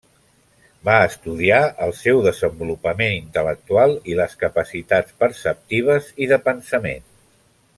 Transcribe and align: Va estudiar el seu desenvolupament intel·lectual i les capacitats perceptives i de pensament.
Va 0.87 0.93
estudiar 1.09 1.59
el 1.87 1.93
seu 1.97 2.21
desenvolupament 2.27 3.13
intel·lectual 3.17 3.93
i 4.13 4.17
les 4.21 4.33
capacitats 4.45 5.17
perceptives 5.25 6.09
i 6.27 6.31
de 6.33 6.41
pensament. 6.49 7.07